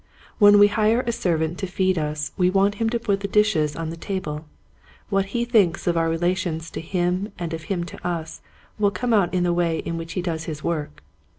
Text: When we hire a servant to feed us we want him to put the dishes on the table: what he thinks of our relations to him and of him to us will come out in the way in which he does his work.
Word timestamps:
When 0.39 0.57
we 0.57 0.67
hire 0.67 1.01
a 1.01 1.11
servant 1.11 1.59
to 1.59 1.67
feed 1.67 1.95
us 1.99 2.31
we 2.35 2.49
want 2.49 2.73
him 2.81 2.89
to 2.89 2.97
put 2.99 3.19
the 3.19 3.27
dishes 3.27 3.75
on 3.75 3.91
the 3.91 3.95
table: 3.95 4.47
what 5.09 5.25
he 5.25 5.45
thinks 5.45 5.85
of 5.85 5.95
our 5.95 6.09
relations 6.09 6.71
to 6.71 6.81
him 6.81 7.31
and 7.37 7.53
of 7.53 7.65
him 7.69 7.83
to 7.83 8.07
us 8.07 8.41
will 8.79 8.89
come 8.89 9.13
out 9.13 9.31
in 9.31 9.43
the 9.43 9.53
way 9.53 9.77
in 9.85 9.97
which 9.99 10.13
he 10.13 10.23
does 10.23 10.45
his 10.45 10.63
work. 10.63 11.03